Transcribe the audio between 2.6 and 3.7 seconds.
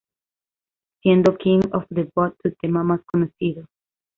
más conocido.